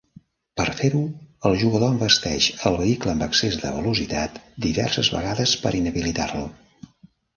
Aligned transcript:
Per 0.59 0.65
fer-ho, 0.77 1.01
el 1.49 1.57
jugador 1.63 1.91
envesteix 1.95 2.47
el 2.69 2.77
vehicle 2.81 3.13
amb 3.13 3.27
excés 3.27 3.59
de 3.67 3.75
velocitat 3.77 4.41
diverses 4.67 5.13
vegades 5.17 5.55
per 5.67 5.75
inhabilitar-lo. 5.83 6.45